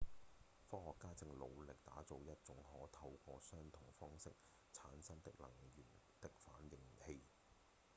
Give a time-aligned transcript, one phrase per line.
[0.67, 4.31] 科學家正努力打造一種可透過相同方式
[4.73, 5.85] 產生能源
[6.19, 7.21] 的反應器